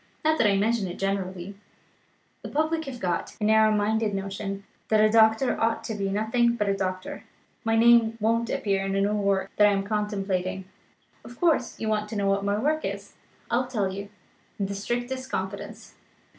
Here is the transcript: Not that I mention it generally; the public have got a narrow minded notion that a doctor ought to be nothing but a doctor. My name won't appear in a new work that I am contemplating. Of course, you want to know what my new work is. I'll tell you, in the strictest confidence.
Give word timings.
Not 0.25 0.39
that 0.39 0.47
I 0.47 0.57
mention 0.57 0.87
it 0.87 0.97
generally; 0.97 1.53
the 2.41 2.49
public 2.49 2.85
have 2.85 2.99
got 2.99 3.35
a 3.39 3.43
narrow 3.43 3.71
minded 3.71 4.15
notion 4.15 4.63
that 4.87 4.99
a 4.99 5.11
doctor 5.11 5.61
ought 5.61 5.83
to 5.83 5.93
be 5.93 6.09
nothing 6.09 6.55
but 6.55 6.67
a 6.67 6.75
doctor. 6.75 7.23
My 7.63 7.75
name 7.75 8.17
won't 8.19 8.49
appear 8.49 8.83
in 8.83 8.95
a 8.95 9.01
new 9.01 9.13
work 9.13 9.51
that 9.57 9.67
I 9.67 9.71
am 9.73 9.83
contemplating. 9.83 10.65
Of 11.23 11.39
course, 11.39 11.79
you 11.79 11.87
want 11.87 12.09
to 12.09 12.15
know 12.15 12.25
what 12.25 12.43
my 12.43 12.55
new 12.57 12.63
work 12.63 12.83
is. 12.83 13.13
I'll 13.51 13.67
tell 13.67 13.93
you, 13.93 14.09
in 14.57 14.65
the 14.65 14.73
strictest 14.73 15.29
confidence. 15.29 15.93